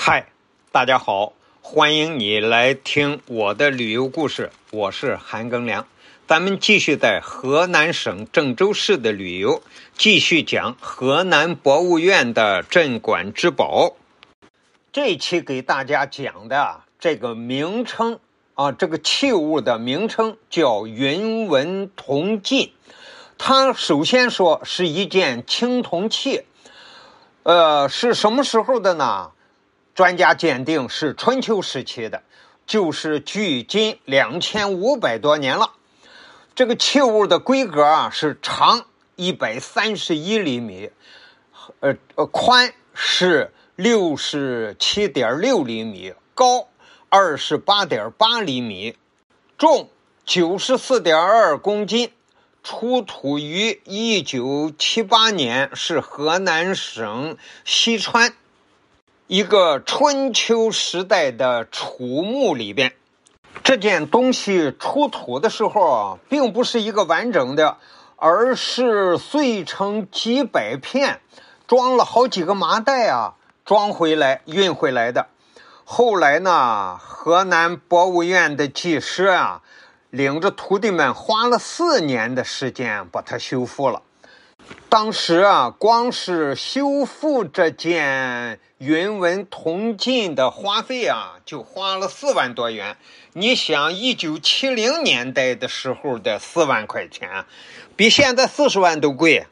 [0.00, 0.28] 嗨，
[0.70, 5.88] 大家好，欢迎你来听我的旅游故事，我是韩庚良。
[6.24, 9.60] 咱们继续在河南省郑州市的旅游，
[9.94, 13.96] 继续讲河南博物院的镇馆之宝。
[14.92, 18.20] 这期给大家讲的这个名称
[18.54, 22.72] 啊，这个器物的名称叫云纹铜镜。
[23.36, 26.44] 它首先说是一件青铜器，
[27.42, 29.32] 呃，是什么时候的呢？
[29.98, 32.22] 专家鉴定是春秋时期的，
[32.68, 35.72] 就是距今两千五百多年了。
[36.54, 38.84] 这个器物的规格啊是长
[39.16, 40.92] 一百三十一厘米，
[41.80, 46.68] 呃呃宽是六十七点六厘米，高
[47.08, 48.96] 二十八点八厘米，
[49.58, 49.90] 重
[50.24, 52.12] 九十四点二公斤，
[52.62, 58.32] 出土于一九七八年，是河南省西川。
[59.28, 62.94] 一个春秋时代的楚墓里边，
[63.62, 67.76] 这件东西出土的时候啊，并不是一个完整的，
[68.16, 71.20] 而是碎成几百片，
[71.66, 73.34] 装了好几个麻袋啊，
[73.66, 75.26] 装回来运回来的。
[75.84, 79.60] 后来呢，河南博物院的技师啊，
[80.08, 84.00] 领着徒弟们花了四年的时间把它修复了。
[84.88, 92.96] 当时啊，光是修复这件云纹铜镜的花费啊，就花了四万多元。
[93.34, 97.44] 你想，一九七零年代的时候的四万块钱，
[97.96, 99.46] 比现在四十万都贵。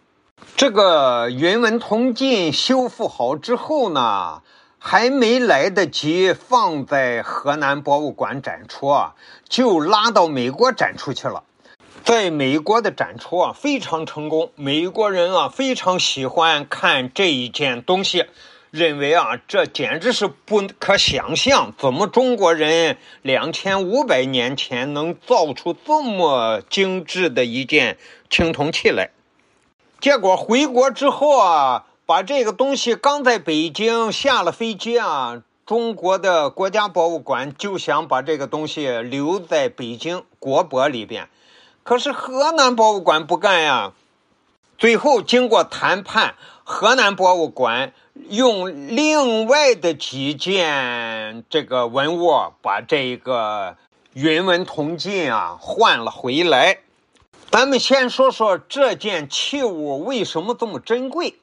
[0.56, 4.42] 这个云纹铜镜修复好之后呢，
[4.78, 9.14] 还没来得及放在河南博物馆展出啊，
[9.48, 11.42] 就拉到美国展出去了。
[12.06, 18.26] 在美国的展出啊非常成功，美国人啊非常喜欢看这一件东西，
[18.70, 27.98] 认为啊这简直是不可想象，怎么中国人两千五百年前能造出这么精致的一件
[28.30, 29.10] 青铜器来？
[29.98, 41.28] 结果回国之后啊，把这个东西刚在北京下了飞机啊，中国的国家博物馆就想把这个东西留在北京国博里边。
[41.86, 43.92] 可是河南博物馆不干呀，
[44.76, 47.92] 最后经过谈判，河南博物馆
[48.28, 53.76] 用另外的几件这个文物把这个
[54.14, 56.80] 云纹铜镜啊换了回来。
[57.52, 61.36] 咱们先说说这件器物为什么这么珍贵，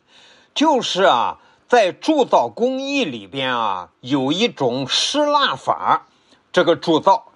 [0.53, 1.37] 就是啊，
[1.69, 6.05] 在铸造工艺里边啊有一种失蜡法，
[6.51, 7.27] 这个铸造。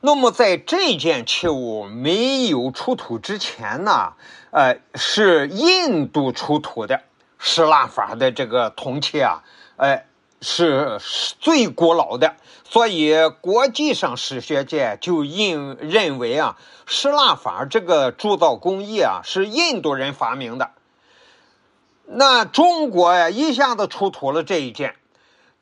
[0.00, 4.12] 那么，在这件器物没有出土之前呢，
[4.50, 7.02] 呃，是印度出土的
[7.38, 9.42] 石蜡法的这个铜器啊，
[9.76, 10.06] 哎，
[10.42, 11.00] 是
[11.40, 20.70] 最古老的，所以国际上史学界就认认为啊，石蜡法这个铸造工艺啊是印度人发明的。
[22.04, 24.94] 那中国呀，一下子出土了这一件，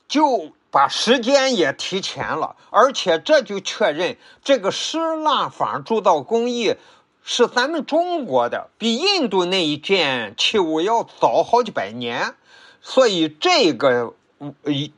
[0.08, 0.52] 就。
[0.74, 6.74] 把时间也提前了，而且这就确认这个石蜡法铸造工艺
[7.22, 12.34] 是咱们中国的，比印度那一件器物要早好几百年。
[12.82, 14.14] 所以这个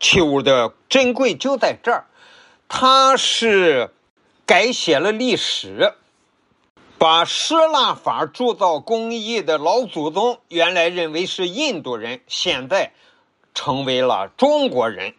[0.00, 2.06] 器物的珍贵就在这儿，
[2.68, 3.90] 它是
[4.46, 5.92] 改写了历史，
[6.96, 12.92] 把石蜡法铸造工艺的老祖宗原来认为是印度人，现在
[13.52, 15.12] 成为了中国人。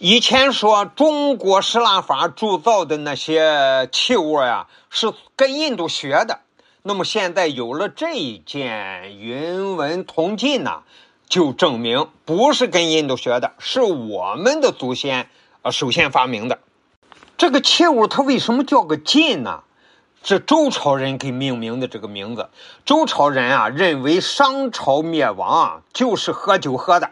[0.00, 6.38] 以前说中国石蜡法铸造的那些器物呀，是跟印度学的。
[6.84, 10.84] 那么现在有了这一件云纹铜镜呢，
[11.28, 15.28] 就证明不是跟印度学的，是我们的祖先
[15.62, 16.60] 呃首先发明的。
[17.36, 19.64] 这个器物它为什么叫个镜呢？
[20.22, 22.50] 是周朝人给命名的这个名字。
[22.84, 27.10] 周朝人啊认为商朝灭亡啊就是喝酒喝的，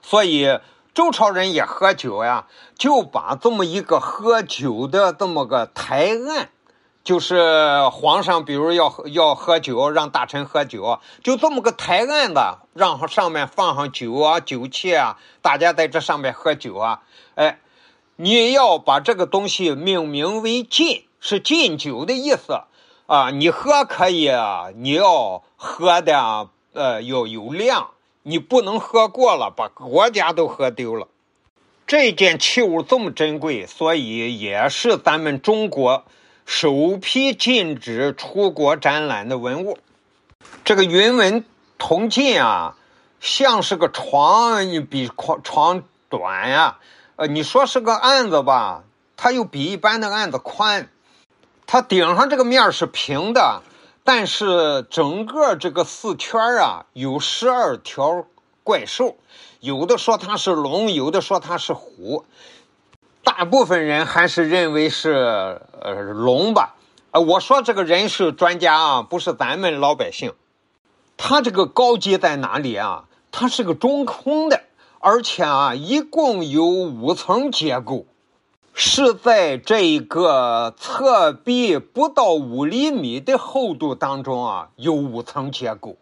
[0.00, 0.60] 所以。
[0.92, 6.50] 周朝人也喝酒呀，就把这么一个喝酒的这么个台案，
[7.04, 12.40] 就是皇上比如要要喝酒，让大臣喝酒，就这么个台案子，
[12.74, 17.02] 让上面放上酒啊、酒器啊，大家在这上面喝酒啊。
[17.36, 17.60] 哎，
[18.16, 22.62] 你要把这个东西命名为禁，是禁酒的意思
[23.06, 23.30] 啊。
[23.30, 27.90] 你喝可以啊，你要喝的呃要有量。
[28.22, 31.08] 你不能喝过了，把国家都喝丢了。
[31.86, 36.04] 这件器物这么珍贵，所以也是咱们中国
[36.46, 39.78] 首批禁止出国展览的文物。
[40.64, 41.44] 这个云纹
[41.78, 42.76] 铜镜啊，
[43.20, 46.78] 像是个床，你比床床短呀。
[47.16, 48.84] 呃，你说是个案子吧，
[49.16, 50.88] 它又比一般的案子宽。
[51.66, 53.62] 它顶上这个面是平的，
[54.12, 58.26] 但是整个这个四圈啊有十二条
[58.64, 59.14] 怪兽，
[59.60, 62.24] 有的说它是龙，有的说它是虎。
[63.22, 66.74] 大部分人还是认为是呃龙吧。
[67.12, 70.32] 呃，我说这个人是专家啊，不是咱们老百姓。
[71.16, 73.04] 它这个高级在哪里啊？
[73.30, 74.64] 它是个中空的。
[74.98, 78.06] 而且啊，一共有五层结构，
[78.82, 85.98] 是在这个侧壁不到五厘米的厚度当中啊，有五层结构。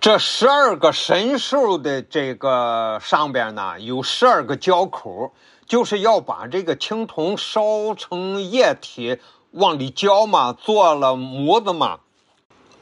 [0.00, 5.32] 这十二个神兽的这个上边呢，有十二个交口，
[5.66, 9.18] 就是要把这个青铜烧成液体
[9.50, 12.00] 往里浇嘛，做了模子嘛。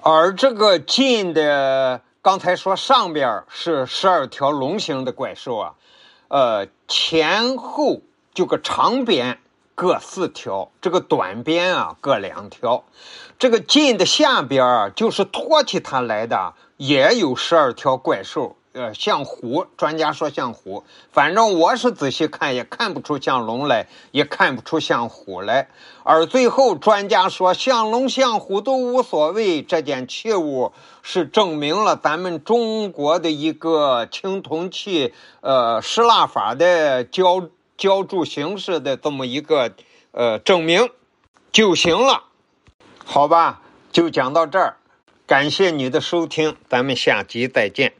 [0.03, 2.01] 而这个进的。
[2.23, 5.75] 刚才说上边是十二条龙形的怪兽啊，
[6.27, 8.01] 呃，前后
[8.37, 9.39] 就个长边
[9.75, 12.85] 各四条，这个短边啊各两条，
[13.39, 18.55] 这个近的下边就是托起它来的，也有十二条怪兽。
[18.75, 25.69] 呃，像虎，专家说像虎，反正我是仔细看也看不出像龙来，也看不出像虎来。
[26.03, 39.75] 而最后专家说像龙像虎都无所谓，这件器物是证明了咱们中国的一个青铜器，呃，石蜡法的浇浇筑形式的这么一个
[40.13, 40.91] 呃证明
[41.53, 42.25] 就行了，
[43.05, 43.63] 好吧？
[43.93, 44.77] 就讲到这儿，
[45.27, 47.95] 感谢你的收听，咱们下集再见。